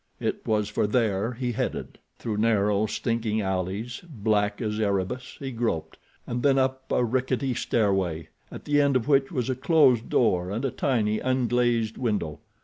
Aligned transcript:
It 0.19 0.47
was 0.47 0.67
for 0.67 0.87
there 0.87 1.33
he 1.33 1.51
headed. 1.51 1.99
Through 2.17 2.37
narrow, 2.37 2.87
stinking 2.87 3.41
alleys, 3.41 4.01
black 4.09 4.59
as 4.59 4.79
Erebus, 4.79 5.35
he 5.39 5.51
groped, 5.51 5.99
and 6.25 6.41
then 6.41 6.57
up 6.57 6.91
a 6.91 7.03
rickety 7.05 7.53
stairway, 7.53 8.29
at 8.49 8.65
the 8.65 8.81
end 8.81 8.95
of 8.95 9.07
which 9.07 9.31
was 9.31 9.47
a 9.47 9.53
closed 9.55 10.09
door 10.09 10.49
and 10.49 10.65
a 10.65 10.71
tiny, 10.71 11.19
unglazed 11.19 11.99
window. 11.99 12.39